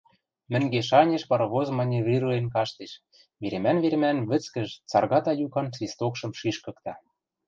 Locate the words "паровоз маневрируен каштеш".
1.29-2.91